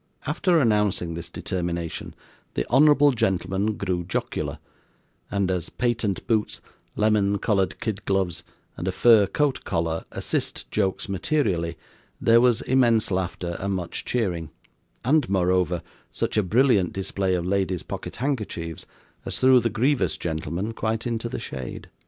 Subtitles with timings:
[0.25, 2.15] After announcing this determination,
[2.55, 4.57] the honourable gentleman grew jocular;
[5.29, 6.59] and as patent boots,
[6.95, 8.43] lemon coloured kid gloves,
[8.77, 11.77] and a fur coat collar, assist jokes materially,
[12.19, 14.49] there was immense laughter and much cheering,
[15.05, 18.87] and moreover such a brilliant display of ladies' pocket handkerchiefs,
[19.23, 21.91] as threw the grievous gentleman quite into the shade.